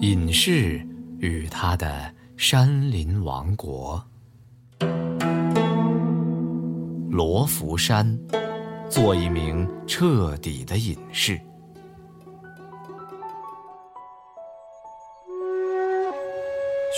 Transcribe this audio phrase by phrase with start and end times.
[0.00, 0.80] 隐士
[1.18, 4.02] 与他的山林王国。
[7.10, 8.18] 罗浮山，
[8.88, 11.38] 做一名彻底的隐士。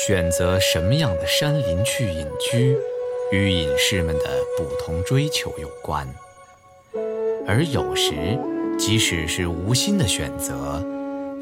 [0.06, 2.76] 选择什么样的山林去隐居，
[3.32, 6.06] 与隐士们的不同追求有关。
[7.48, 8.38] 而有时，
[8.78, 10.80] 即使是无心的选择，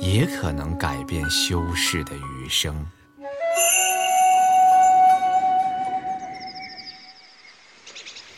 [0.00, 2.86] 也可能改变修士的余生。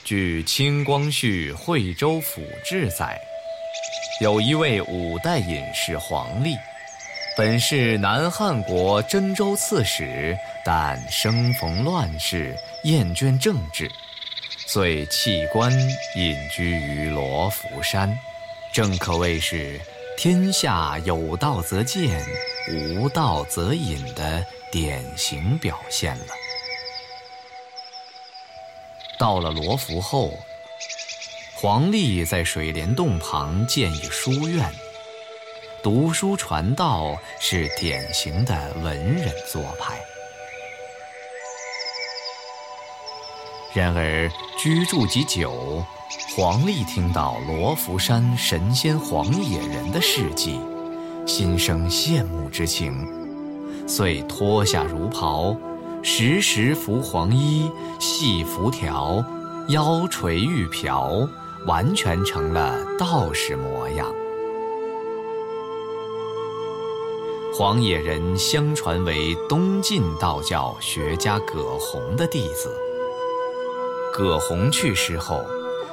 [0.05, 3.19] 据《清光绪惠州府志》载，
[4.21, 6.57] 有一位五代隐士黄历，
[7.37, 13.89] 本是南汉国真州刺史，但生逢乱世，厌倦政治。
[14.67, 15.73] 遂弃官
[16.17, 18.19] 隐居于罗浮山，
[18.73, 19.81] 正可谓是
[20.17, 22.25] 天下有道则见，
[22.71, 26.27] 无道则隐的典型表现了。
[29.19, 30.33] 到了罗浮后，
[31.55, 34.73] 黄历在水帘洞旁建一书院，
[35.83, 40.01] 读书传道是典型的文人做派。
[43.75, 45.83] 然而居住几久，
[46.37, 50.61] 黄历听到罗浮山神仙黄野人的事迹，
[51.27, 52.93] 心生羡慕之情，
[53.89, 55.57] 遂脱下儒袍，
[56.03, 59.25] 时时服黄衣，系拂条，
[59.69, 61.27] 腰垂玉瓢，
[61.67, 64.07] 完全成了道士模样。
[67.55, 72.92] 黄野人相传为东晋道教学家葛洪的弟子。
[74.13, 75.43] 葛洪去世后，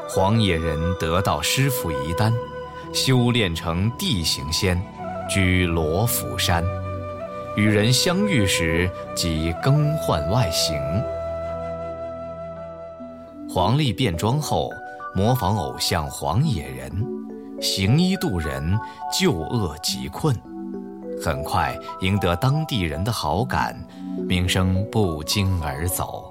[0.09, 2.33] 黄野人得到师傅遗丹，
[2.93, 4.79] 修炼成地形仙，
[5.29, 6.61] 居罗浮山。
[7.55, 10.75] 与人相遇时，即更换外形。
[13.49, 14.69] 黄历变装后，
[15.15, 16.91] 模仿偶像黄野人，
[17.61, 18.77] 行医渡人，
[19.17, 20.35] 救厄济困，
[21.23, 23.75] 很快赢得当地人的好感，
[24.27, 26.28] 名声不胫而走。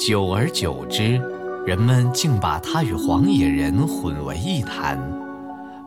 [0.00, 1.20] 久而久之，
[1.66, 4.98] 人们竟把他与黄野人混为一谈。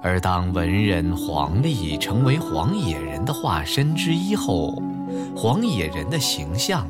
[0.03, 4.79] 而当文人黄历成为黄野人的化身之一后，
[5.35, 6.87] 黄野人的形象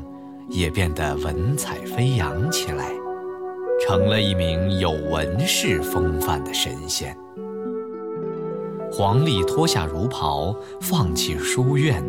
[0.50, 2.90] 也变得文采飞扬起来，
[3.86, 7.16] 成了一名有文士风范的神仙。
[8.92, 12.04] 黄历脱下儒袍，放弃书院，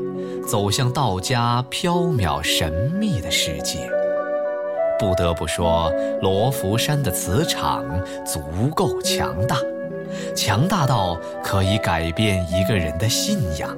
[0.45, 3.89] 走向道家缥缈神秘的世界。
[4.97, 5.91] 不得不说，
[6.21, 7.83] 罗浮山的磁场
[8.25, 8.41] 足
[8.73, 9.57] 够强大，
[10.35, 13.69] 强大到可以改变一个人的信仰。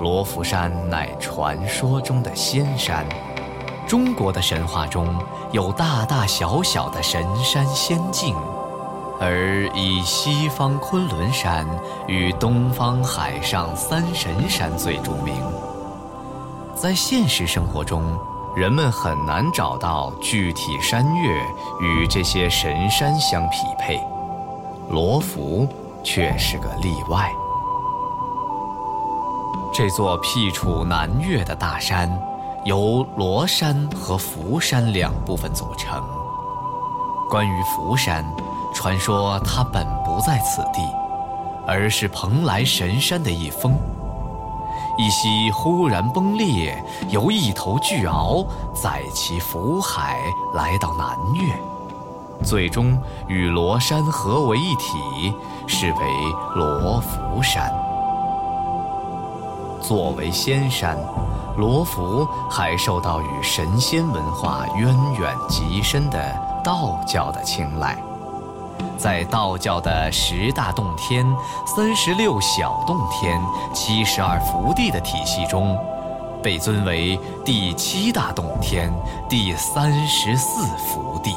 [0.00, 3.06] 罗浮山乃传说中的仙山，
[3.86, 5.14] 中国的神话中
[5.52, 8.34] 有大大小小的神山仙境，
[9.20, 11.66] 而以西方昆仑山
[12.06, 15.34] 与东方海上三神山最著名。
[16.74, 18.02] 在现实生活中，
[18.54, 21.30] 人们很难找到具体山岳
[21.80, 24.00] 与这些神山相匹配，
[24.90, 25.66] 罗浮
[26.02, 27.30] 却是个例外。
[29.72, 32.10] 这座僻处南岳的大山，
[32.64, 36.02] 由罗山和浮山两部分组成。
[37.30, 38.24] 关于浮山，
[38.74, 40.80] 传说它本不在此地，
[41.66, 43.74] 而是蓬莱神山的一峰。
[44.96, 50.20] 一夕忽然崩裂，由一头巨鳌载其浮海
[50.54, 51.52] 来到南岳，
[52.44, 52.96] 最终
[53.26, 55.34] 与罗山合为一体，
[55.66, 55.98] 是为
[56.54, 57.72] 罗浮山。
[59.80, 60.96] 作为仙山，
[61.56, 67.98] 罗浮还受到与神仙文化渊源极深的道教的青睐。
[68.96, 71.26] 在道教的十大洞天、
[71.66, 73.40] 三十六小洞天、
[73.74, 75.76] 七十二福地的体系中，
[76.42, 78.92] 被尊为第七大洞天、
[79.28, 81.34] 第三十四福地。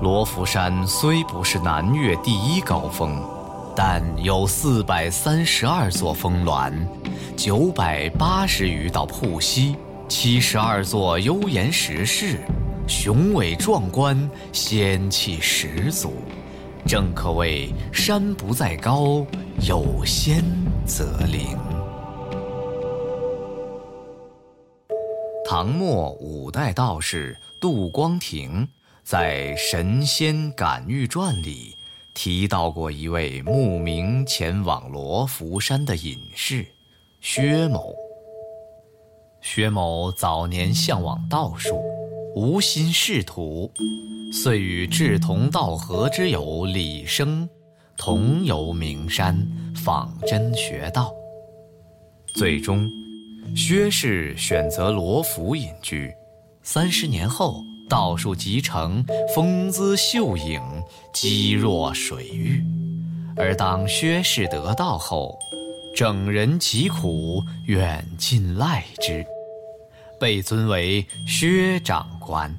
[0.00, 3.20] 罗浮山虽不是南岳第一高峰，
[3.74, 6.72] 但有四百三十二座峰峦，
[7.36, 9.76] 九百八十余道瀑溪，
[10.08, 12.40] 七十二座幽岩石室。
[12.88, 14.18] 雄伟壮观，
[14.50, 16.14] 仙气十足，
[16.86, 19.26] 正可谓山不在高，
[19.68, 20.42] 有仙
[20.86, 21.58] 则灵。
[25.44, 28.66] 唐末五代道士杜光庭
[29.04, 31.76] 在《神仙感遇传》里
[32.14, 36.66] 提到过一位慕名前往罗浮山的隐士
[37.20, 37.94] 薛某。
[39.42, 41.80] 薛某早年向往道术，
[42.38, 43.68] 无心仕途，
[44.32, 47.48] 遂与志同道合之友李生
[47.96, 49.44] 同游名山，
[49.74, 51.12] 访真学道。
[52.28, 52.88] 最终，
[53.56, 56.14] 薛氏选择罗浮隐居。
[56.62, 59.04] 三十年后，道术集成，
[59.34, 60.62] 风姿秀影，
[61.12, 62.64] 肌若水玉。
[63.34, 65.36] 而当薛氏得道后，
[65.92, 69.26] 整人疾苦，远近赖之，
[70.18, 72.54] 被尊为薛长官。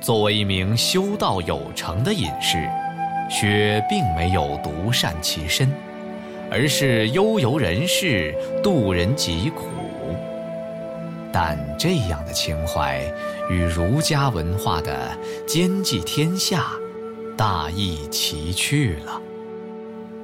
[0.00, 2.68] 作为一名修道有成的隐士，
[3.28, 5.72] 薛并没有独善其身，
[6.50, 9.66] 而是悠游人世，渡人疾苦。
[11.30, 13.04] 但这样的情怀，
[13.50, 15.16] 与儒家文化的
[15.46, 16.66] 兼济天下
[17.36, 19.20] 大异其趣了，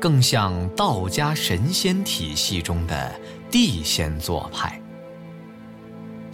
[0.00, 3.12] 更像道家神仙体系中的
[3.50, 4.80] 地仙做派。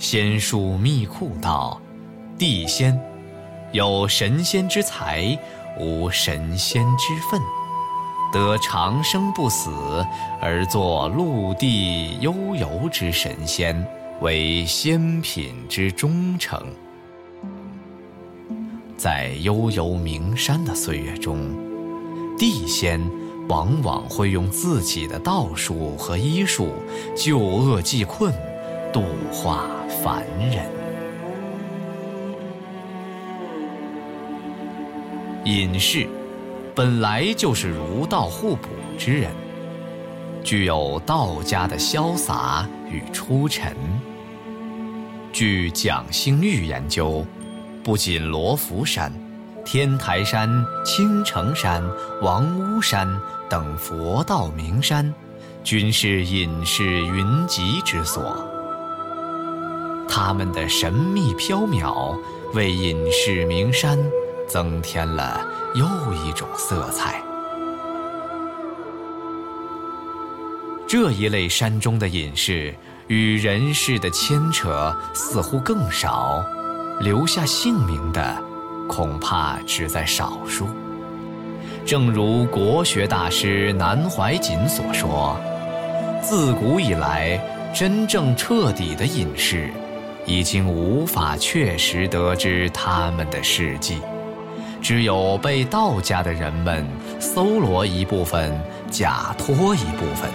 [0.00, 1.78] 仙术密库道
[2.38, 2.98] ：“地仙，
[3.70, 5.38] 有神仙之才，
[5.78, 7.38] 无神仙之分，
[8.32, 9.70] 得长生不死，
[10.40, 13.86] 而作陆地悠游之神仙。”
[14.22, 16.62] 为仙品之忠诚，
[18.94, 21.56] 在悠游名山的岁月中，
[22.36, 23.00] 地仙
[23.48, 26.68] 往往会用自己的道术和医术
[27.16, 28.30] 救恶济困，
[28.92, 29.66] 度化
[30.02, 30.70] 凡人。
[35.44, 36.06] 隐士
[36.74, 39.30] 本来就是儒道互补之人，
[40.44, 43.74] 具有道家的潇洒与出尘。
[45.32, 47.24] 据蒋兴玉研究，
[47.82, 49.12] 不仅罗浮山、
[49.64, 51.82] 天台山、青城山、
[52.20, 53.08] 王屋山
[53.48, 55.14] 等佛道名山，
[55.64, 58.49] 均是隐士云集之所。
[60.10, 62.18] 他们的神秘飘渺，
[62.52, 63.98] 为隐士名山
[64.46, 67.22] 增添了又一种色彩。
[70.86, 72.74] 这一类山中的隐士。
[73.10, 76.44] 与人世的牵扯似乎更少，
[77.00, 78.40] 留下姓名的
[78.88, 80.68] 恐怕只在少数。
[81.84, 85.36] 正如国学大师南怀瑾所说
[86.22, 87.36] ：“自古以来，
[87.74, 89.72] 真正彻底的隐士，
[90.30, 94.00] 已经无法确实得知他们的事迹，
[94.80, 96.86] 只有被道家的人们
[97.18, 98.56] 搜罗一部分，
[98.92, 100.30] 假托一部分。”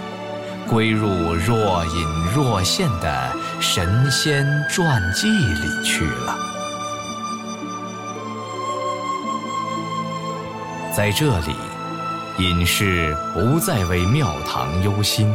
[0.68, 6.36] 归入若隐若现的神仙传记里去了。
[10.92, 11.54] 在这里，
[12.38, 15.32] 隐士不再为庙堂忧心，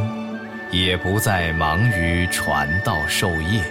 [0.70, 3.64] 也不再忙于传道授业，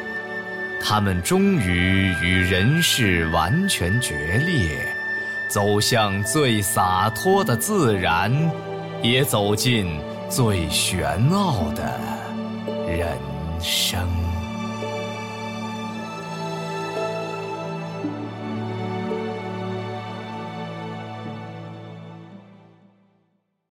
[0.84, 4.78] 他们终于与人世完全决裂，
[5.48, 8.32] 走向最洒脱的自然，
[9.02, 10.00] 也走进。
[10.32, 12.00] 最玄奥的
[12.88, 13.18] 人
[13.60, 14.08] 生。